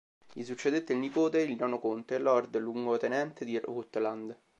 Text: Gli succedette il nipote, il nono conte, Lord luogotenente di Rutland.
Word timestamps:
Gli 0.33 0.41
succedette 0.43 0.93
il 0.93 0.97
nipote, 0.97 1.41
il 1.43 1.55
nono 1.55 1.77
conte, 1.77 2.17
Lord 2.17 2.57
luogotenente 2.57 3.45
di 3.45 3.59
Rutland. 3.59 4.35